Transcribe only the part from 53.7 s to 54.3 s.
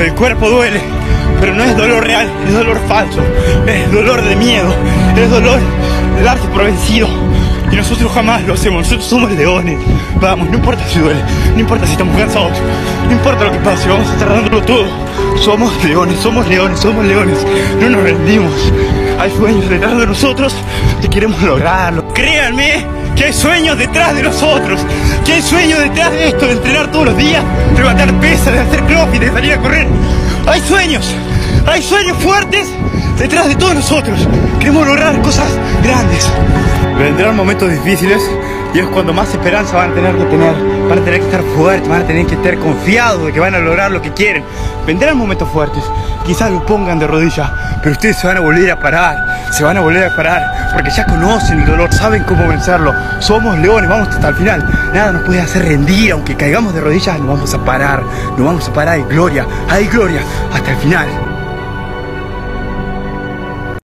vamos hasta